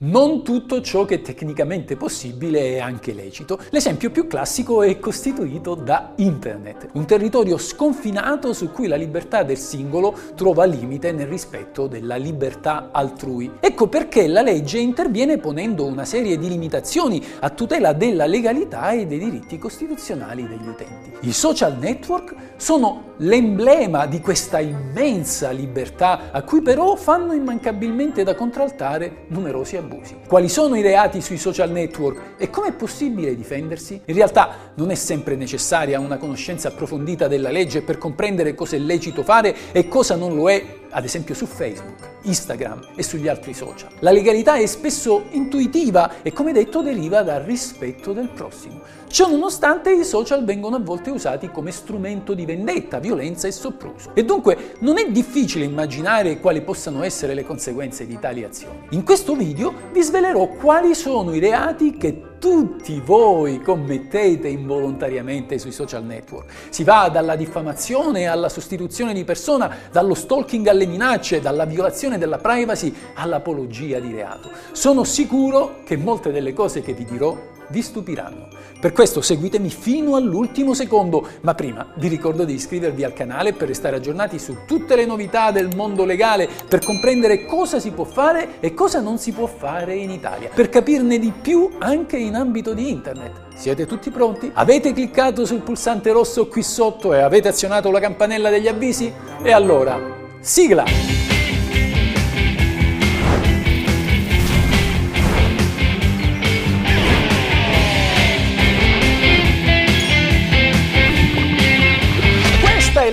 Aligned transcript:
Non 0.00 0.44
tutto 0.44 0.80
ciò 0.80 1.04
che 1.04 1.16
è 1.16 1.20
tecnicamente 1.22 1.96
possibile 1.96 2.76
è 2.76 2.78
anche 2.78 3.12
lecito. 3.12 3.58
L'esempio 3.70 4.12
più 4.12 4.28
classico 4.28 4.84
è 4.84 4.96
costituito 5.00 5.74
da 5.74 6.12
Internet, 6.18 6.90
un 6.92 7.04
territorio 7.04 7.58
sconfinato 7.58 8.52
su 8.52 8.70
cui 8.70 8.86
la 8.86 8.94
libertà 8.94 9.42
del 9.42 9.58
singolo 9.58 10.14
trova 10.36 10.66
limite 10.66 11.10
nel 11.10 11.26
rispetto 11.26 11.88
della 11.88 12.14
libertà 12.14 12.90
altrui. 12.92 13.50
Ecco 13.58 13.88
perché 13.88 14.28
la 14.28 14.42
legge 14.42 14.78
interviene 14.78 15.38
ponendo 15.38 15.84
una 15.84 16.04
serie 16.04 16.38
di 16.38 16.46
limitazioni 16.46 17.20
a 17.40 17.50
tutela 17.50 17.92
della 17.92 18.26
legalità 18.26 18.92
e 18.92 19.04
dei 19.04 19.18
diritti 19.18 19.58
costituzionali 19.58 20.46
degli 20.46 20.68
utenti. 20.68 21.12
I 21.22 21.32
social 21.32 21.76
network 21.76 22.36
sono 22.54 23.14
l'emblema 23.16 24.06
di 24.06 24.20
questa 24.20 24.60
immensa 24.60 25.50
libertà 25.50 26.30
a 26.30 26.42
cui 26.42 26.62
però 26.62 26.94
fanno 26.94 27.32
immancabilmente 27.32 28.22
da 28.22 28.36
contraltare 28.36 29.24
numerosi 29.26 29.76
abusi 29.76 29.86
abusi. 29.88 30.16
Quali 30.26 30.48
sono 30.48 30.76
i 30.76 30.82
reati 30.82 31.20
sui 31.20 31.38
social 31.38 31.70
network 31.70 32.34
e 32.36 32.50
come 32.50 32.68
è 32.68 32.72
possibile 32.72 33.34
difendersi? 33.34 34.00
In 34.04 34.14
realtà 34.14 34.72
non 34.74 34.90
è 34.90 34.94
sempre 34.94 35.34
necessaria 35.34 35.98
una 35.98 36.18
conoscenza 36.18 36.68
approfondita 36.68 37.26
della 37.26 37.50
legge 37.50 37.82
per 37.82 37.98
comprendere 37.98 38.54
cosa 38.54 38.76
è 38.76 38.78
lecito 38.78 39.22
fare 39.22 39.54
e 39.72 39.88
cosa 39.88 40.14
non 40.14 40.34
lo 40.34 40.50
è 40.50 40.77
ad 40.90 41.04
esempio 41.04 41.34
su 41.34 41.46
Facebook, 41.46 42.08
Instagram 42.22 42.88
e 42.94 43.02
sugli 43.02 43.28
altri 43.28 43.54
social. 43.54 43.90
La 44.00 44.10
legalità 44.10 44.54
è 44.54 44.66
spesso 44.66 45.24
intuitiva 45.30 46.22
e 46.22 46.32
come 46.32 46.52
detto 46.52 46.82
deriva 46.82 47.22
dal 47.22 47.42
rispetto 47.42 48.12
del 48.12 48.28
prossimo. 48.28 48.80
Ciò 49.08 49.28
nonostante 49.28 49.92
i 49.92 50.04
social 50.04 50.44
vengono 50.44 50.76
a 50.76 50.80
volte 50.80 51.10
usati 51.10 51.50
come 51.50 51.70
strumento 51.70 52.34
di 52.34 52.44
vendetta, 52.44 52.98
violenza 52.98 53.46
e 53.48 53.52
sopruso. 53.52 54.10
E 54.14 54.24
dunque 54.24 54.74
non 54.80 54.98
è 54.98 55.10
difficile 55.10 55.64
immaginare 55.64 56.38
quali 56.40 56.62
possano 56.62 57.02
essere 57.02 57.34
le 57.34 57.44
conseguenze 57.44 58.06
di 58.06 58.18
tali 58.18 58.44
azioni. 58.44 58.86
In 58.90 59.04
questo 59.04 59.34
video 59.34 59.72
vi 59.92 60.02
svelerò 60.02 60.48
quali 60.48 60.94
sono 60.94 61.34
i 61.34 61.38
reati 61.38 61.96
che 61.96 62.37
tutti 62.38 63.00
voi 63.04 63.60
commettete 63.60 64.48
involontariamente 64.48 65.58
sui 65.58 65.72
social 65.72 66.04
network. 66.04 66.50
Si 66.70 66.84
va 66.84 67.08
dalla 67.08 67.36
diffamazione 67.36 68.26
alla 68.26 68.48
sostituzione 68.48 69.12
di 69.12 69.24
persona, 69.24 69.74
dallo 69.90 70.14
stalking 70.14 70.66
alle 70.66 70.86
minacce, 70.86 71.40
dalla 71.40 71.64
violazione 71.64 72.18
della 72.18 72.38
privacy 72.38 72.94
all'apologia 73.14 73.98
di 73.98 74.12
reato. 74.12 74.50
Sono 74.72 75.04
sicuro 75.04 75.80
che 75.84 75.96
molte 75.96 76.32
delle 76.32 76.52
cose 76.52 76.80
che 76.80 76.92
vi 76.92 77.04
dirò 77.04 77.56
vi 77.70 77.82
stupiranno. 77.82 78.48
Per 78.80 78.92
questo 78.92 79.20
seguitemi 79.20 79.70
fino 79.70 80.14
all'ultimo 80.16 80.74
secondo, 80.74 81.26
ma 81.40 81.54
prima 81.54 81.86
vi 81.96 82.08
ricordo 82.08 82.44
di 82.44 82.54
iscrivervi 82.54 83.04
al 83.04 83.12
canale 83.12 83.52
per 83.52 83.68
restare 83.68 83.96
aggiornati 83.96 84.38
su 84.38 84.58
tutte 84.66 84.94
le 84.96 85.04
novità 85.04 85.50
del 85.50 85.74
mondo 85.74 86.04
legale, 86.04 86.48
per 86.68 86.84
comprendere 86.84 87.44
cosa 87.44 87.80
si 87.80 87.90
può 87.90 88.04
fare 88.04 88.60
e 88.60 88.74
cosa 88.74 89.00
non 89.00 89.18
si 89.18 89.32
può 89.32 89.46
fare 89.46 89.94
in 89.96 90.10
Italia, 90.10 90.50
per 90.54 90.68
capirne 90.68 91.18
di 91.18 91.32
più 91.32 91.70
anche 91.78 92.16
in 92.16 92.34
ambito 92.34 92.72
di 92.72 92.88
internet. 92.88 93.46
Siete 93.54 93.86
tutti 93.86 94.10
pronti? 94.10 94.50
Avete 94.54 94.92
cliccato 94.92 95.44
sul 95.44 95.62
pulsante 95.62 96.12
rosso 96.12 96.46
qui 96.46 96.62
sotto 96.62 97.12
e 97.12 97.20
avete 97.20 97.48
azionato 97.48 97.90
la 97.90 98.00
campanella 98.00 98.50
degli 98.50 98.68
avvisi? 98.68 99.12
E 99.42 99.50
allora, 99.50 99.98
sigla! 100.40 101.37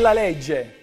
La 0.05 0.13
legge. 0.13 0.73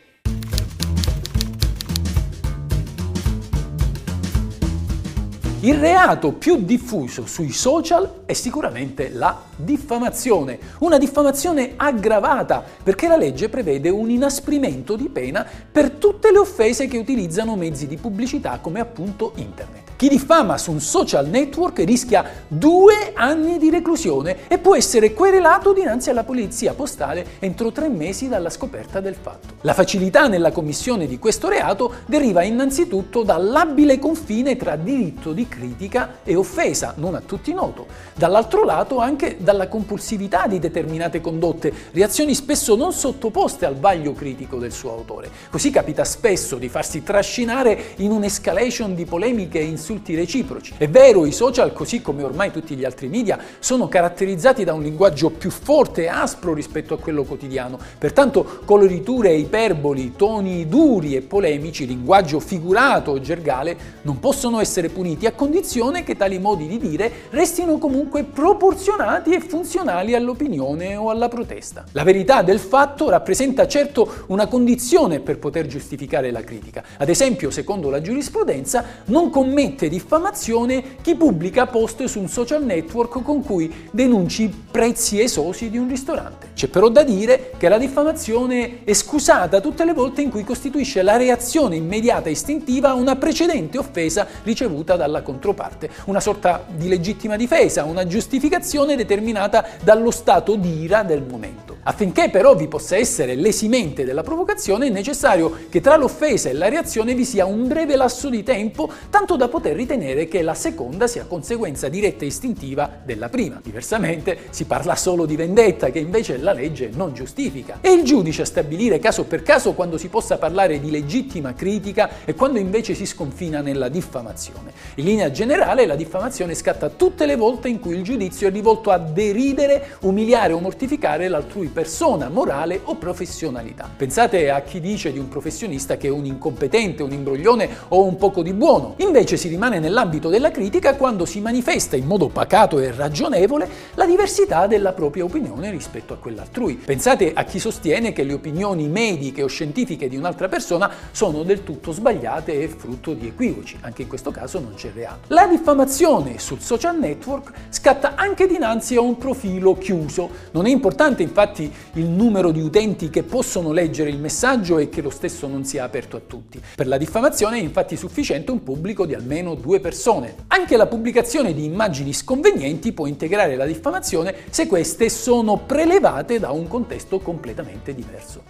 Il 5.61 5.77
reato 5.77 6.33
più 6.33 6.65
diffuso 6.65 7.25
sui 7.27 7.53
social 7.53 8.23
è 8.27 8.33
sicuramente 8.33 9.11
la 9.11 9.41
diffamazione, 9.55 10.59
una 10.81 10.99
diffamazione 10.99 11.75
aggravata 11.77 12.65
perché 12.83 13.07
la 13.07 13.17
legge 13.17 13.49
prevede 13.49 13.91
un 13.91 14.11
inasprimento 14.11 14.97
di 14.97 15.09
pena 15.09 15.47
per 15.71 15.91
tutte 15.91 16.33
le 16.33 16.39
offese 16.39 16.89
che 16.89 16.99
utilizzano 16.99 17.55
mezzi 17.55 17.87
di 17.87 17.99
pubblicità 17.99 18.59
come 18.61 18.81
appunto 18.81 19.35
internet. 19.37 19.92
Chi 20.03 20.09
diffama 20.09 20.59
su 20.59 20.73
un 20.73 20.81
social 20.81 21.29
network 21.29 21.79
rischia 21.85 22.29
due 22.49 23.13
anni 23.15 23.57
di 23.57 23.71
reclusione 23.71 24.49
e 24.49 24.59
può 24.59 24.75
essere 24.75 25.15
querelato 25.15 25.73
dinanzi 25.73 26.11
alla 26.11 26.25
polizia 26.25 26.75
postale 26.75 27.25
entro 27.39 27.71
tre 27.71 27.89
mesi 27.89 28.27
dalla 28.27 28.51
scoperta 28.51 28.99
del 28.99 29.15
fatto. 29.15 29.55
La 29.61 29.75
facilità 29.75 30.27
nella 30.27 30.51
commissione 30.51 31.07
di 31.07 31.21
questo 31.21 31.49
reato 31.49 31.93
deriva 32.07 32.43
innanzitutto 32.43 33.23
dall'abile 33.23 34.01
confine 34.01 34.57
tra 34.57 34.75
diritto 34.75 35.33
di 35.33 35.47
critica 35.47 36.19
e 36.25 36.35
offesa, 36.35 36.95
non 36.97 37.15
a 37.15 37.21
tutti 37.21 37.53
noto. 37.53 37.87
Dall'altro 38.17 38.65
lato 38.65 38.99
anche 38.99 39.37
dalla 39.39 39.69
compulsività 39.69 40.49
di 40.49 40.59
determinate 40.59 41.21
condotte, 41.21 41.73
reazioni 41.93 42.35
spesso 42.35 42.75
non 42.75 42.93
sottoposte 42.93 43.67
al 43.67 43.77
vaglio 43.77 44.15
critico 44.15 44.59
del 44.59 44.73
suo 44.73 44.91
autore. 44.91 45.31
Così 45.49 45.71
capita 45.71 46.03
spesso 46.03 46.57
di 46.57 46.69
farsi 46.69 47.05
trascinare 47.05 47.95
in 47.99 48.11
un'escalation 48.11 48.97
di 48.97 49.05
polemiche 49.05 49.61
e 49.61 49.63
insulti 49.63 49.91
insulti 49.93 50.15
reciproci. 50.15 50.75
È 50.79 50.89
vero, 50.89 51.27
i 51.27 51.33
social, 51.33 51.73
così 51.73 52.01
come 52.01 52.23
ormai 52.23 52.51
tutti 52.51 52.75
gli 52.75 52.85
altri 52.85 53.09
media, 53.09 53.39
sono 53.59 53.89
caratterizzati 53.89 54.65
da 54.65 54.73
un 54.73 54.83
linguaggio 54.83 55.31
più 55.31 55.51
forte 55.51 56.05
e 56.05 56.09
aspro 56.09 56.55
rispetto 56.55 56.95
a 56.95 56.99
quello 56.99 57.25
quotidiano. 57.25 57.79
Pertanto 57.99 58.61
coloriture, 58.65 59.35
iperboli, 59.35 60.15
toni 60.17 60.67
duri 60.67 61.15
e 61.15 61.21
polemici, 61.21 61.87
linguaggio 61.87 62.41
figurato 62.41 63.13
o 63.13 63.21
gergale 63.21 63.77
non 64.03 64.19
possono 64.19 64.61
essere 64.61 64.89
puniti 64.89 65.27
a 65.27 65.33
condizione 65.33 66.03
che 66.03 66.17
tali 66.17 66.39
modi 66.39 66.67
di 66.67 66.79
dire 66.79 67.11
restino 67.31 67.79
comunque 67.79 68.25
proporzionati 68.25 69.35
e 69.35 69.41
funzionali 69.41 70.15
all'opinione 70.15 70.97
o 70.97 71.11
alla 71.11 71.29
protesta. 71.29 71.85
La 71.93 72.05
verità 72.05 72.43
del 72.43 72.59
fatto 72.59 73.11
rappresenta 73.11 73.67
certo 73.67 74.25
una 74.29 74.47
condizione 74.47 75.21
per 75.21 75.39
poter 75.39 75.67
giustificare 75.67 76.31
la 76.31 76.43
critica. 76.43 76.83
Ad 76.97 77.09
esempio, 77.09 77.51
secondo 77.51 77.91
la 77.91 78.01
giurisprudenza, 78.01 78.85
non 79.07 79.31
commette 79.31 79.72
commette 79.73 79.89
diffamazione 79.89 80.97
chi 81.01 81.15
pubblica 81.15 81.67
post 81.67 82.05
su 82.05 82.21
un 82.21 82.29
social 82.29 82.65
network 82.65 83.23
con 83.23 83.43
cui 83.43 83.73
denunci 83.91 84.53
prezzi 84.71 85.21
esosi 85.21 85.71
di 85.71 85.79
un 85.79 85.89
ristorante. 85.89 86.51
C'è 86.55 86.69
però 86.69 86.89
da 86.89 87.03
dire 87.03 87.53
che 87.57 87.69
la 87.69 87.79
diffamazione 87.79 88.85
è 88.85 88.93
scusata 88.93 89.61
tutte 89.61 89.85
le 89.85 89.93
volte 89.93 90.23
in 90.23 90.31
cui 90.31 90.45
costituisce 90.45 91.03
la 91.03 91.17
reazione 91.17 91.77
immediata 91.77 92.29
e 92.29 92.33
istintiva 92.33 92.91
a 92.91 92.95
una 92.95 93.17
precedente 93.17 93.79
offesa 93.79 94.27
ricevuta 94.43 94.97
dalla 94.97 95.23
controparte, 95.23 95.91
una 96.07 96.21
sorta 96.21 96.65
di 96.69 96.89
legittima 96.89 97.37
difesa, 97.37 97.85
una 97.85 98.07
giustificazione 98.07 98.97
determinata 98.97 99.65
dallo 99.83 100.11
stato 100.11 100.57
d'ira 100.57 101.03
del 101.03 101.23
momento. 101.23 101.73
Affinché 101.85 102.29
però 102.31 102.55
vi 102.55 102.69
possa 102.69 102.97
essere 102.97 103.35
l'esimente 103.35 104.05
della 104.05 104.23
provocazione 104.23 104.87
è 104.87 104.91
necessario 104.91 105.53
che 105.69 105.81
tra 105.81 105.97
l'offesa 105.97 106.49
e 106.49 106.53
la 106.53 106.69
reazione 106.69 107.15
vi 107.15 107.25
sia 107.25 107.45
un 107.45 107.67
breve 107.67 107.97
lasso 107.97 108.29
di 108.29 108.45
tempo, 108.45 108.89
tanto 109.11 109.35
da 109.35 109.49
poter 109.49 109.62
ritenere 109.71 110.27
che 110.27 110.43
la 110.43 110.55
seconda 110.55 111.07
sia 111.07 111.25
conseguenza 111.25 111.89
diretta 111.89 112.25
e 112.25 112.29
istintiva 112.29 112.91
della 113.05 113.29
prima. 113.29 113.61
Diversamente 113.63 114.39
si 114.51 114.65
parla 114.65 114.97
solo 114.97 115.27
di 115.27 115.37
vendetta 115.37 115.91
che 115.91 115.99
invece 115.99 116.39
la 116.39 116.53
legge 116.53 116.91
non 116.93 117.15
giustifica. 117.15 117.79
È 117.81 117.89
il 117.89 118.03
giudice 118.03 118.43
a 118.43 118.47
stabilire 118.47 118.99
caso 118.99 119.25
per 119.25 119.43
caso 119.43 119.73
quando 119.73 119.99
si 119.99 120.09
possa 120.09 120.39
parlare 120.39 120.81
di 120.81 120.91
legittima 120.91 121.55
critica 121.55 122.11
e 122.25 122.35
quando 122.35 122.59
invece 122.59 122.95
si 122.95 123.07
sconfina 123.07 123.61
nella 123.61 123.89
diffamazione. 123.89 124.73
In 124.97 125.05
linea 125.05 125.31
generale 125.31 125.87
la 125.87 125.97
diffamazione 125.97 126.55
scatta 126.55 126.89
tutte 126.89 127.27
le 127.27 127.37
volte 127.37 127.69
in 127.69 127.79
cui 127.79 127.97
il 127.97 128.03
giudizio 128.03 128.49
è 128.49 128.51
rivolto 128.51 128.91
a 128.91 128.99
deridere, 128.99 129.97
umiliare 130.01 130.53
o 130.53 130.59
mortificare 130.59 131.29
l'altrui 131.29 131.69
persona, 131.69 132.29
morale 132.29 132.81
o 132.85 132.97
professionalità. 132.97 133.89
Pensate 133.95 134.51
a 134.51 134.61
chi 134.63 134.81
dice 134.81 135.13
di 135.13 135.19
un 135.19 135.29
professionista 135.29 135.97
che 135.97 136.09
è 136.09 136.11
un 136.11 136.25
incompetente, 136.25 137.03
un 137.03 137.13
imbroglione 137.13 137.69
o 137.89 138.05
un 138.05 138.17
poco 138.17 138.43
di 138.43 138.53
buono. 138.53 138.95
Invece 138.99 139.37
si 139.37 139.49
rimane 139.53 139.79
nell'ambito 139.79 140.31
della 140.31 140.51
critica 140.51 140.97
quando 140.97 141.27
si 141.27 141.41
manifesta 141.41 141.95
in 141.95 142.07
modo 142.07 142.29
pacato 142.29 142.79
e 142.79 142.91
ragionevole 142.91 143.69
la 143.95 144.07
diversità 144.07 144.67
della 144.67 144.95
propria 144.95 145.25
opinione 145.25 145.71
rispetto 145.71 146.15
a 146.15 146.17
quella 146.17 146.41
altrui. 146.41 146.77
Pensate 146.77 147.33
a 147.35 147.45
chi 147.45 147.59
sostiene 147.59 148.13
che 148.13 148.25
le 148.25 148.33
opinioni 148.33 148.89
mediche 148.89 149.43
o 149.43 149.49
scientifiche 149.49 150.09
di 150.09 150.17
un'altra 150.17 150.49
persona 150.49 150.91
sono 151.11 151.43
del 151.43 151.65
tutto 151.65 151.93
sbagliate 151.93 152.63
e 152.63 152.69
frutto 152.69 153.13
di 153.13 153.27
equivoci. 153.27 153.77
Anche 153.83 154.03
in 154.03 154.09
questo 154.09 154.31
caso 154.31 154.59
non 154.59 154.73
c'è 154.75 154.91
reato. 154.95 155.29
La 155.29 155.47
diffamazione 155.47 156.39
sul 156.39 156.61
social 156.61 156.99
network 156.99 157.53
scatta 157.69 158.15
anche 158.15 158.47
dinanzi 158.47 158.97
a 158.97 159.03
un 159.03 159.19
profilo 159.19 159.77
chiuso. 159.77 160.31
Non 160.53 160.65
è 160.65 160.71
importante 160.71 161.23
infatti 161.23 161.71
il 161.95 162.07
numero 162.07 162.53
di 162.53 162.61
utenti 162.61 163.11
che 163.11 163.23
possono 163.23 163.73
leggere 163.73 164.09
il 164.09 164.19
messaggio 164.19 164.79
e 164.79 164.89
che 164.89 165.03
lo 165.03 165.11
stesso 165.11 165.47
non 165.47 165.65
sia 165.65 165.85
aperto 165.85 166.17
a 166.17 166.23
tutti. 166.27 166.59
Per 166.75 166.87
la 166.87 166.97
diffamazione 166.97 167.59
è 167.59 167.61
infatti 167.61 167.97
sufficiente 167.97 168.51
un 168.51 168.63
pubblico 168.63 169.05
di 169.05 169.15
almeno 169.15 169.42
due 169.43 169.81
persone. 169.81 170.35
Anche 170.47 170.77
la 170.77 170.87
pubblicazione 170.87 171.53
di 171.53 171.65
immagini 171.65 172.13
sconvenienti 172.13 172.93
può 172.93 173.07
integrare 173.07 173.57
la 173.57 173.67
diffamazione 173.67 174.35
se 174.49 174.67
queste 174.67 175.09
sono 175.09 175.59
prelevate 175.59 176.39
da 176.39 176.51
un 176.53 176.69
contesto 176.69 177.19
completamente 177.19 177.95
diverso. 177.95 178.43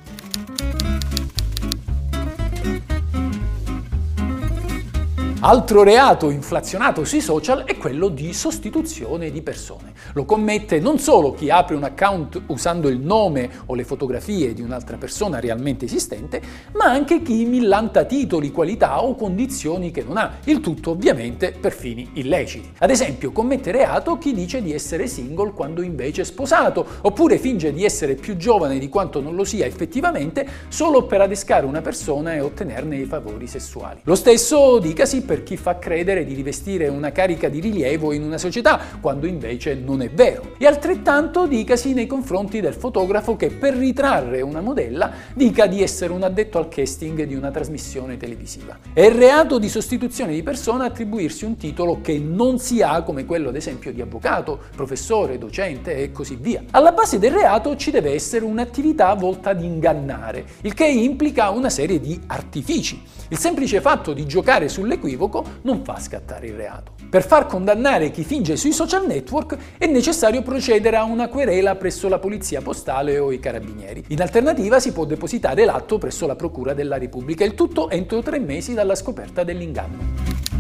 Altro 5.45 5.83
reato 5.83 6.31
inflazionato 6.31 7.05
sui 7.05 7.21
social 7.21 7.65
è 7.65 7.77
quello 7.77 8.07
di 8.07 8.33
sostituzione 8.33 9.33
di 9.33 9.43
persone. 9.43 9.93
Lo 10.13 10.25
commette 10.25 10.79
non 10.79 11.01
solo 11.01 11.33
chi 11.33 11.51
apre 11.51 11.75
un 11.75 11.83
account 11.83 12.43
usando 12.47 12.87
il 12.87 13.01
nome 13.01 13.51
o 13.67 13.75
le 13.75 13.83
fotografie 13.83 14.55
di 14.55 14.63
un'altra 14.63 14.99
persona 14.99 15.41
realmente 15.41 15.87
esistente, 15.87 16.41
ma 16.75 16.85
anche 16.85 17.23
chi 17.23 17.45
millanta 17.45 18.05
titoli, 18.05 18.53
qualità 18.53 19.03
o 19.03 19.17
condizioni 19.17 19.91
che 19.91 20.05
non 20.05 20.17
ha, 20.17 20.35
il 20.45 20.61
tutto 20.61 20.91
ovviamente 20.91 21.51
per 21.51 21.73
fini 21.73 22.09
illeciti. 22.13 22.75
Ad 22.79 22.91
esempio, 22.91 23.33
commette 23.33 23.73
reato 23.73 24.19
chi 24.19 24.35
dice 24.35 24.63
di 24.63 24.73
essere 24.73 25.09
single 25.09 25.55
quando 25.55 25.83
invece 25.83 26.21
è 26.21 26.25
sposato, 26.25 26.87
oppure 27.01 27.39
finge 27.39 27.73
di 27.73 27.85
essere 27.85 28.15
più 28.15 28.37
giovane 28.37 28.79
di 28.79 28.89
quanto 28.89 29.21
non 29.21 29.35
lo 29.35 29.43
sia 29.43 29.67
effettivamente 29.67 30.47
solo 30.69 31.05
per 31.05 31.21
adescare 31.21 31.67
una 31.67 31.81
persona 31.81 32.35
e 32.35 32.41
ottenerne 32.41 32.95
i 32.95 33.07
favori 33.07 33.49
sessuali. 33.49 34.03
Lo 34.05 34.15
stesso 34.15 34.79
dicasi 34.79 35.23
per 35.23 35.32
chi 35.41 35.57
fa 35.57 35.79
credere 35.79 36.25
di 36.25 36.35
rivestire 36.35 36.89
una 36.89 37.13
carica 37.13 37.49
di 37.49 37.61
rilievo 37.61 38.13
in 38.13 38.23
una 38.23 38.39
società, 38.39 38.79
quando 39.01 39.27
invece 39.27 39.75
non 39.75 40.03
è 40.03 40.11
vero. 40.11 40.55
E 40.59 40.67
altrettanto 40.67 41.47
dicasi 41.47 41.95
nei 41.95 42.07
confronti 42.07 42.61
del 42.61 42.75
fotografo 42.75 43.37
che 43.37 43.49
per 43.49 43.75
ritrarre 43.75 44.43
una 44.43 44.61
modella 44.61 45.11
dica 45.35 45.67
di 45.67 45.83
essere 45.83 46.13
un 46.13 46.23
addetto 46.23 46.59
al 46.59 46.69
casting 46.69 47.25
di 47.25 47.35
una 47.35 47.51
trasmissione 47.51 48.17
televisiva. 48.17 48.79
È 48.93 49.11
reato 49.11 49.59
di 49.59 49.69
sostituzione 49.69 50.33
di 50.33 50.43
persona 50.43 50.85
attribuirsi 50.85 51.45
un 51.45 51.57
titolo 51.57 52.01
che 52.01 52.19
non 52.19 52.59
si 52.59 52.83
ha 52.83 53.03
come 53.03 53.25
quello 53.25 53.49
ad 53.49 53.57
esempio 53.57 53.93
di 53.93 54.01
avvocato, 54.01 54.59
professore, 54.77 55.39
docente 55.39 55.97
e 55.97 56.13
così 56.13 56.37
via. 56.39 56.63
Alla 56.73 56.93
base 56.93 57.19
del 57.19 57.33
reato 57.33 57.77
ci 57.77 57.91
deve 57.91 58.13
essere 58.13 58.45
un'attività 58.45 59.15
volta 59.15 59.51
ad 59.51 59.63
ingannare, 59.63 60.45
il 60.63 60.75
che 60.75 60.87
implica 60.87 61.51
una 61.51 61.71
serie 61.71 62.01
di 62.01 62.21
artifici. 62.27 63.03
Il 63.29 63.39
semplice 63.39 63.81
fatto 63.81 64.13
di 64.13 64.27
giocare 64.27 64.69
sull'equivoco 64.69 65.22
non 65.63 65.85
fa 65.85 65.99
scattare 66.01 66.47
il 66.47 66.55
reato. 66.55 66.93
Per 67.09 67.25
far 67.25 67.47
condannare 67.47 68.11
chi 68.11 68.25
finge 68.25 68.57
sui 68.57 68.73
social 68.73 69.07
network 69.07 69.57
è 69.79 69.87
necessario 69.87 70.43
procedere 70.43 70.97
a 70.97 71.05
una 71.05 71.29
querela 71.29 71.77
presso 71.77 72.09
la 72.09 72.19
polizia 72.19 72.63
postale 72.63 73.19
o 73.19 73.31
i 73.33 73.39
carabinieri. 73.39 74.05
In 74.09 74.23
alternativa 74.23 74.81
si 74.81 74.93
può 74.93 75.05
depositare 75.05 75.65
l'atto 75.65 75.99
presso 75.99 76.27
la 76.27 76.37
Procura 76.37 76.73
della 76.73 76.99
Repubblica, 76.99 77.45
il 77.45 77.55
tutto 77.55 77.91
entro 77.91 78.23
tre 78.23 78.39
mesi 78.39 78.75
dalla 78.75 78.95
scoperta 78.95 79.45
dell'inganno. 79.45 80.52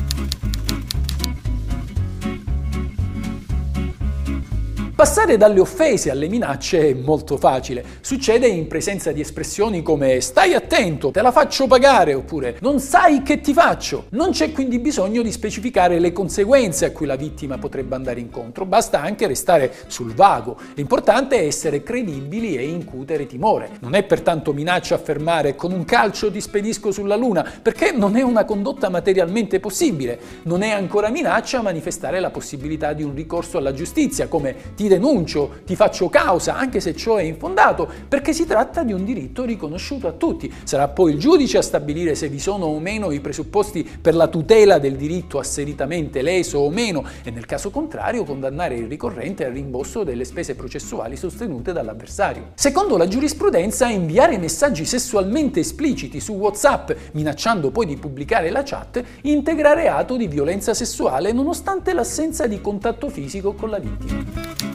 Passare 4.94 5.38
dalle 5.38 5.58
offese 5.58 6.10
alle 6.10 6.28
minacce 6.28 6.90
è 6.90 6.92
molto 6.92 7.38
facile. 7.38 7.82
Succede 8.02 8.46
in 8.46 8.66
presenza 8.66 9.10
di 9.10 9.22
espressioni 9.22 9.80
come 9.80 10.20
stai 10.20 10.52
attento, 10.52 11.10
te 11.10 11.22
la 11.22 11.32
faccio 11.32 11.66
pagare 11.66 12.12
oppure 12.12 12.58
non 12.60 12.78
sai 12.78 13.22
che 13.22 13.40
ti 13.40 13.54
faccio. 13.54 14.04
Non 14.10 14.32
c'è 14.32 14.52
quindi 14.52 14.78
bisogno 14.78 15.22
di 15.22 15.32
specificare 15.32 15.98
le 15.98 16.12
conseguenze 16.12 16.84
a 16.84 16.90
cui 16.92 17.06
la 17.06 17.16
vittima 17.16 17.56
potrebbe 17.56 17.94
andare 17.94 18.20
incontro, 18.20 18.66
basta 18.66 19.00
anche 19.00 19.26
restare 19.26 19.72
sul 19.86 20.12
vago. 20.12 20.58
L'importante 20.74 21.40
è 21.40 21.46
essere 21.46 21.82
credibili 21.82 22.56
e 22.56 22.68
incutere 22.68 23.26
timore. 23.26 23.70
Non 23.80 23.94
è 23.94 24.02
pertanto 24.02 24.52
minaccia 24.52 24.94
affermare 24.94 25.56
con 25.56 25.72
un 25.72 25.86
calcio 25.86 26.30
ti 26.30 26.40
spedisco 26.40 26.92
sulla 26.92 27.16
luna, 27.16 27.50
perché 27.62 27.92
non 27.92 28.14
è 28.16 28.22
una 28.22 28.44
condotta 28.44 28.90
materialmente 28.90 29.58
possibile. 29.58 30.20
Non 30.42 30.62
è 30.62 30.70
ancora 30.70 31.08
minaccia 31.08 31.62
manifestare 31.62 32.20
la 32.20 32.30
possibilità 32.30 32.92
di 32.92 33.02
un 33.02 33.14
ricorso 33.14 33.56
alla 33.56 33.72
giustizia, 33.72 34.28
come 34.28 34.54
ti 34.76 34.81
denuncio, 34.88 35.60
ti 35.64 35.76
faccio 35.76 36.08
causa, 36.08 36.56
anche 36.56 36.80
se 36.80 36.94
ciò 36.94 37.16
è 37.16 37.22
infondato, 37.22 37.88
perché 38.08 38.32
si 38.32 38.46
tratta 38.46 38.82
di 38.82 38.92
un 38.92 39.04
diritto 39.04 39.44
riconosciuto 39.44 40.06
a 40.08 40.12
tutti. 40.12 40.52
Sarà 40.64 40.88
poi 40.88 41.12
il 41.12 41.18
giudice 41.18 41.58
a 41.58 41.62
stabilire 41.62 42.14
se 42.14 42.28
vi 42.28 42.38
sono 42.38 42.66
o 42.66 42.78
meno 42.78 43.10
i 43.10 43.20
presupposti 43.20 43.88
per 44.00 44.14
la 44.14 44.28
tutela 44.28 44.78
del 44.78 44.96
diritto 44.96 45.38
asseritamente 45.38 46.22
leso 46.22 46.58
o 46.58 46.70
meno 46.70 47.04
e 47.22 47.30
nel 47.30 47.46
caso 47.46 47.70
contrario 47.70 48.24
condannare 48.24 48.76
il 48.76 48.86
ricorrente 48.86 49.44
al 49.44 49.52
rimborso 49.52 50.04
delle 50.04 50.24
spese 50.24 50.54
processuali 50.54 51.16
sostenute 51.16 51.72
dall'avversario. 51.72 52.50
Secondo 52.54 52.96
la 52.96 53.08
giurisprudenza, 53.08 53.88
inviare 53.88 54.38
messaggi 54.38 54.84
sessualmente 54.84 55.60
espliciti 55.60 56.20
su 56.20 56.32
WhatsApp, 56.34 56.90
minacciando 57.12 57.70
poi 57.70 57.86
di 57.86 57.96
pubblicare 57.96 58.50
la 58.50 58.62
chat, 58.62 59.02
integra 59.22 59.74
reato 59.74 60.16
di 60.16 60.26
violenza 60.26 60.74
sessuale 60.74 61.32
nonostante 61.32 61.92
l'assenza 61.92 62.46
di 62.46 62.60
contatto 62.60 63.08
fisico 63.08 63.52
con 63.52 63.70
la 63.70 63.78
vittima. 63.78 64.71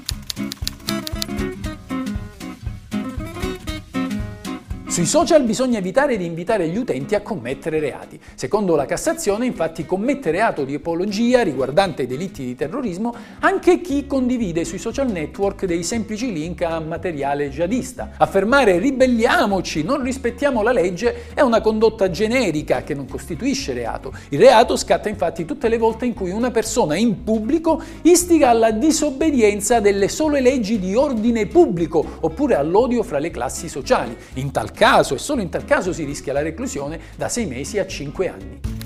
Sui 4.97 5.05
social 5.05 5.44
bisogna 5.44 5.77
evitare 5.77 6.17
di 6.17 6.25
invitare 6.25 6.67
gli 6.69 6.77
utenti 6.77 7.13
a 7.13 7.21
commettere 7.21 7.79
reati. 7.79 8.19
Secondo 8.33 8.75
la 8.75 8.88
Cassazione, 8.88 9.45
infatti, 9.45 9.85
commette 9.85 10.31
reato 10.31 10.63
di 10.63 10.73
apologia 10.73 11.44
riguardante 11.44 12.07
delitti 12.07 12.44
di 12.44 12.55
terrorismo 12.55 13.13
anche 13.41 13.79
chi 13.79 14.07
condivide 14.07 14.65
sui 14.65 14.79
social 14.79 15.11
network 15.11 15.65
dei 15.65 15.83
semplici 15.83 16.33
link 16.33 16.63
a 16.63 16.79
materiale 16.79 17.51
jihadista. 17.51 18.13
Affermare 18.17 18.79
ribelliamoci, 18.79 19.83
non 19.83 20.01
rispettiamo 20.01 20.63
la 20.63 20.71
legge 20.71 21.25
è 21.35 21.41
una 21.41 21.61
condotta 21.61 22.09
generica 22.09 22.81
che 22.81 22.95
non 22.95 23.07
costituisce 23.07 23.73
reato. 23.73 24.11
Il 24.29 24.39
reato 24.39 24.75
scatta 24.75 25.09
infatti 25.09 25.45
tutte 25.45 25.69
le 25.69 25.77
volte 25.77 26.07
in 26.07 26.15
cui 26.15 26.31
una 26.31 26.49
persona 26.49 26.95
in 26.95 27.23
pubblico 27.23 27.79
istiga 28.01 28.49
alla 28.49 28.71
disobbedienza 28.71 29.79
delle 29.79 30.07
sole 30.07 30.41
leggi 30.41 30.79
di 30.79 30.95
ordine 30.95 31.45
pubblico 31.45 32.03
oppure 32.21 32.55
all'odio 32.55 33.03
fra 33.03 33.19
le 33.19 33.29
classi 33.29 33.69
sociali. 33.69 34.17
In 34.33 34.49
tal 34.49 34.71
caso 34.71 34.85
caso 34.89 35.16
e 35.16 35.18
solo 35.18 35.42
in 35.42 35.50
tal 35.50 35.66
caso 35.66 35.92
si 35.92 36.06
rischia 36.06 36.31
la 36.31 36.42
reclusione 36.42 36.98
da 37.18 37.28
6 37.28 37.45
mesi 37.45 37.78
a 37.78 37.86
5 37.86 38.30
anni. 38.30 38.76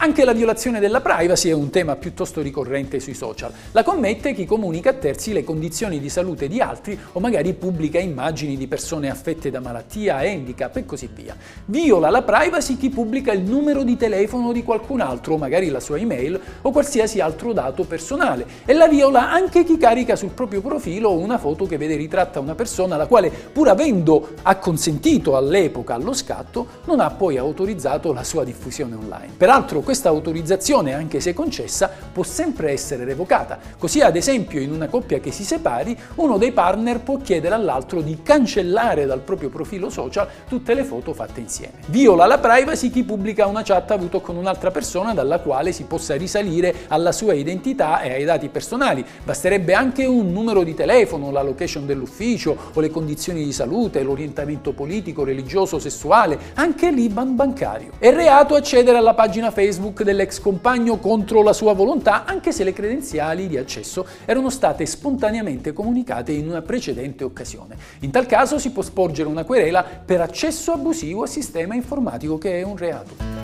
Anche 0.00 0.24
la 0.24 0.32
violazione 0.32 0.78
della 0.78 1.00
privacy 1.00 1.48
è 1.48 1.52
un 1.52 1.70
tema 1.70 1.96
piuttosto 1.96 2.40
ricorrente 2.40 3.00
sui 3.00 3.14
social. 3.14 3.50
La 3.72 3.82
commette 3.82 4.32
chi 4.32 4.46
comunica 4.46 4.90
a 4.90 4.92
terzi 4.92 5.32
le 5.32 5.42
condizioni 5.42 5.98
di 5.98 6.08
salute 6.08 6.46
di 6.46 6.60
altri 6.60 6.96
o 7.14 7.18
magari 7.18 7.52
pubblica 7.52 7.98
immagini 7.98 8.56
di 8.56 8.68
persone 8.68 9.10
affette 9.10 9.50
da 9.50 9.58
malattia, 9.58 10.18
handicap 10.18 10.76
e 10.76 10.86
così 10.86 11.08
via. 11.12 11.34
Viola 11.64 12.10
la 12.10 12.22
privacy 12.22 12.76
chi 12.76 12.90
pubblica 12.90 13.32
il 13.32 13.40
numero 13.40 13.82
di 13.82 13.96
telefono 13.96 14.52
di 14.52 14.62
qualcun 14.62 15.00
altro, 15.00 15.36
magari 15.36 15.68
la 15.68 15.80
sua 15.80 15.98
email 15.98 16.40
o 16.62 16.70
qualsiasi 16.70 17.18
altro 17.18 17.52
dato 17.52 17.82
personale. 17.82 18.46
E 18.66 18.74
la 18.74 18.86
viola 18.86 19.32
anche 19.32 19.64
chi 19.64 19.78
carica 19.78 20.14
sul 20.14 20.30
proprio 20.30 20.60
profilo 20.60 21.10
una 21.10 21.38
foto 21.38 21.66
che 21.66 21.76
vede 21.76 21.96
ritratta 21.96 22.38
una 22.38 22.54
persona 22.54 22.96
la 22.96 23.06
quale, 23.06 23.30
pur 23.30 23.68
avendo 23.68 24.28
acconsentito 24.42 25.36
all'epoca 25.36 25.94
allo 25.94 26.12
scatto, 26.12 26.66
non 26.84 27.00
ha 27.00 27.10
poi 27.10 27.36
autorizzato 27.36 28.12
la 28.12 28.22
sua 28.22 28.44
diffusione 28.44 28.94
online. 28.94 29.32
Peraltro 29.36 29.86
questa 29.88 30.10
autorizzazione, 30.10 30.92
anche 30.92 31.18
se 31.18 31.32
concessa, 31.32 31.90
può 32.12 32.22
sempre 32.22 32.72
essere 32.72 33.06
revocata. 33.06 33.58
Così, 33.78 34.02
ad 34.02 34.16
esempio, 34.16 34.60
in 34.60 34.70
una 34.70 34.86
coppia 34.86 35.18
che 35.18 35.32
si 35.32 35.44
separi, 35.44 35.96
uno 36.16 36.36
dei 36.36 36.52
partner 36.52 37.00
può 37.00 37.16
chiedere 37.16 37.54
all'altro 37.54 38.02
di 38.02 38.18
cancellare 38.22 39.06
dal 39.06 39.20
proprio 39.20 39.48
profilo 39.48 39.88
social 39.88 40.28
tutte 40.46 40.74
le 40.74 40.84
foto 40.84 41.14
fatte 41.14 41.40
insieme. 41.40 41.78
Viola 41.86 42.26
la 42.26 42.36
privacy 42.36 42.90
chi 42.90 43.02
pubblica 43.02 43.46
una 43.46 43.62
chat 43.62 43.90
avuto 43.90 44.20
con 44.20 44.36
un'altra 44.36 44.70
persona 44.70 45.14
dalla 45.14 45.38
quale 45.38 45.72
si 45.72 45.84
possa 45.84 46.16
risalire 46.16 46.74
alla 46.88 47.10
sua 47.10 47.32
identità 47.32 48.02
e 48.02 48.12
ai 48.12 48.24
dati 48.24 48.50
personali. 48.50 49.02
Basterebbe 49.24 49.72
anche 49.72 50.04
un 50.04 50.30
numero 50.32 50.64
di 50.64 50.74
telefono, 50.74 51.30
la 51.30 51.40
location 51.40 51.86
dell'ufficio 51.86 52.54
o 52.74 52.78
le 52.78 52.90
condizioni 52.90 53.42
di 53.42 53.52
salute, 53.54 54.02
l'orientamento 54.02 54.72
politico, 54.72 55.24
religioso, 55.24 55.78
sessuale, 55.78 56.38
anche 56.56 56.90
l'IBAN 56.90 57.34
bancario. 57.34 57.92
È 57.98 58.12
reato 58.12 58.54
accedere 58.54 58.98
alla 58.98 59.14
pagina 59.14 59.50
Facebook 59.50 59.76
Facebook 59.78 60.02
dell'ex 60.02 60.40
compagno 60.40 60.98
contro 60.98 61.40
la 61.40 61.52
sua 61.52 61.72
volontà, 61.72 62.24
anche 62.24 62.50
se 62.50 62.64
le 62.64 62.72
credenziali 62.72 63.46
di 63.46 63.56
accesso 63.56 64.04
erano 64.24 64.50
state 64.50 64.84
spontaneamente 64.84 65.72
comunicate 65.72 66.32
in 66.32 66.48
una 66.48 66.62
precedente 66.62 67.22
occasione. 67.22 67.76
In 68.00 68.10
tal 68.10 68.26
caso 68.26 68.58
si 68.58 68.72
può 68.72 68.82
sporgere 68.82 69.28
una 69.28 69.44
querela 69.44 69.84
per 69.84 70.20
accesso 70.20 70.72
abusivo 70.72 71.22
a 71.22 71.26
sistema 71.28 71.76
informatico, 71.76 72.38
che 72.38 72.58
è 72.58 72.64
un 72.64 72.76
reato. 72.76 73.37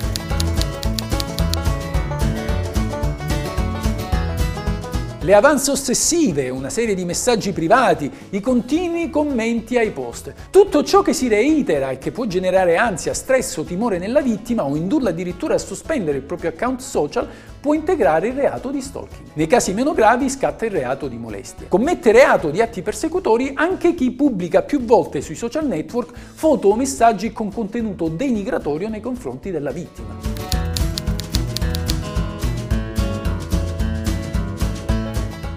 Le 5.24 5.32
avance 5.32 5.70
ossessive, 5.70 6.50
una 6.50 6.68
serie 6.68 6.94
di 6.94 7.06
messaggi 7.06 7.52
privati, 7.52 8.10
i 8.30 8.40
continui 8.40 9.08
commenti 9.08 9.78
ai 9.78 9.90
post. 9.90 10.34
Tutto 10.50 10.84
ciò 10.84 11.00
che 11.00 11.14
si 11.14 11.28
reitera 11.28 11.88
e 11.88 11.96
che 11.96 12.10
può 12.10 12.26
generare 12.26 12.76
ansia, 12.76 13.14
stress 13.14 13.56
o 13.56 13.64
timore 13.64 13.96
nella 13.96 14.20
vittima 14.20 14.66
o 14.66 14.76
indurla 14.76 15.08
addirittura 15.08 15.54
a 15.54 15.58
sospendere 15.58 16.18
il 16.18 16.24
proprio 16.24 16.50
account 16.50 16.80
social 16.80 17.26
può 17.58 17.72
integrare 17.72 18.28
il 18.28 18.34
reato 18.34 18.68
di 18.68 18.82
stalking. 18.82 19.28
Nei 19.32 19.46
casi 19.46 19.72
meno 19.72 19.94
gravi 19.94 20.28
scatta 20.28 20.66
il 20.66 20.72
reato 20.72 21.08
di 21.08 21.16
molestia. 21.16 21.68
Commette 21.68 22.12
reato 22.12 22.50
di 22.50 22.60
atti 22.60 22.82
persecutori 22.82 23.52
anche 23.54 23.94
chi 23.94 24.10
pubblica 24.10 24.60
più 24.60 24.84
volte 24.84 25.22
sui 25.22 25.36
social 25.36 25.66
network 25.66 26.14
foto 26.34 26.68
o 26.68 26.76
messaggi 26.76 27.32
con 27.32 27.50
contenuto 27.50 28.08
denigratorio 28.08 28.90
nei 28.90 29.00
confronti 29.00 29.50
della 29.50 29.70
vittima. 29.70 30.63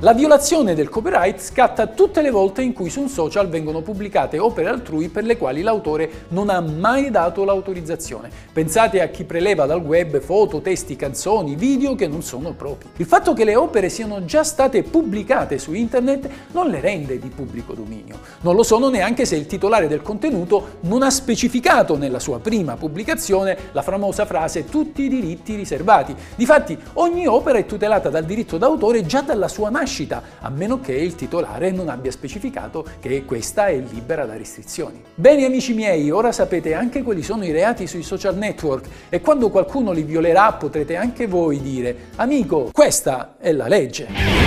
La 0.02 0.14
violazione 0.14 0.76
del 0.76 0.90
copyright 0.90 1.40
scatta 1.40 1.88
tutte 1.88 2.22
le 2.22 2.30
volte 2.30 2.62
in 2.62 2.72
cui 2.72 2.88
su 2.88 3.02
un 3.02 3.10
social 3.10 3.50
vengono 3.50 3.82
pubblicate 3.82 4.38
opere 4.38 4.70
altrui 4.70 5.10
per 5.10 5.24
le 5.24 5.38
quali 5.38 5.64
l'autore 5.64 6.26
non 6.28 6.52
ha 6.52 6.62
mai 6.62 7.10
dato 7.10 7.44
l'autorizzazione. 7.44 8.30
Pensate 8.54 9.02
a 9.02 9.08
chi 9.08 9.24
preleva 9.24 9.66
dal 9.66 9.82
web 9.82 10.20
foto, 10.20 10.62
testi, 10.62 10.96
canzoni, 10.96 11.56
video 11.56 11.96
che 11.96 12.08
non 12.08 12.22
sono 12.22 12.54
propri. 12.54 12.90
Il 12.98 13.08
fatto 13.08 13.34
che 13.34 13.44
le 13.44 13.56
opere 13.56 13.90
siano 13.90 14.24
già 14.24 14.44
state 14.44 14.84
pubblicate 14.84 15.58
su 15.58 15.74
internet 15.74 16.30
non 16.52 16.70
le 16.70 16.80
rende 16.80 17.18
di 17.18 17.30
pubblico 17.30 17.74
dominio. 17.74 18.20
Non 18.42 18.54
lo 18.54 18.62
sono 18.62 18.90
neanche 18.90 19.26
se 19.26 19.36
il 19.36 19.48
titolare 19.48 19.88
del 19.88 20.04
contenuto 20.04 20.78
non 20.82 21.02
ha 21.02 21.10
specificato 21.10 21.98
nella 21.98 22.20
sua 22.20 22.38
prima 22.38 22.76
pubblicazione 22.76 23.58
la 23.72 23.82
famosa 23.82 24.28
frase 24.28 24.66
tutti 24.66 25.02
i 25.02 25.10
diritti 25.10 25.56
riservati. 25.56 26.16
Difatti 26.36 26.78
ogni 26.94 27.26
opera 27.26 27.58
è 27.58 27.66
tutelata 27.66 28.10
dal 28.10 28.26
diritto 28.26 28.60
d'autore 28.60 29.04
già 29.04 29.22
dalla 29.22 29.48
sua 29.48 29.72
nascita 29.72 29.86
nascita, 29.88 30.22
a 30.42 30.50
meno 30.50 30.82
che 30.82 30.92
il 30.92 31.16
titolare 31.16 31.72
non 31.72 31.88
abbia 31.88 32.12
specificato 32.12 32.86
che 33.00 33.24
questa 33.24 33.68
è 33.68 33.78
libera 33.78 34.26
da 34.26 34.36
restrizioni. 34.36 35.02
Bene 35.16 35.46
amici 35.46 35.74
miei, 35.74 36.12
ora 36.12 36.34
sapete 36.34 36.74
anche 36.74 37.02
quali 37.02 37.24
sono 37.24 37.46
i 37.46 37.52
reati 37.52 37.88
sui 37.88 38.04
social 38.04 38.36
network 38.36 38.86
e 39.08 39.22
quando 39.22 39.50
qualcuno 39.50 39.94
li 39.94 40.04
violerà 40.04 40.52
potrete 40.54 40.98
anche 40.98 41.26
voi 41.26 41.62
dire, 41.62 42.10
amico, 42.18 42.70
questa 42.74 43.36
è 43.40 43.54
la 43.54 43.68
legge. 43.68 44.47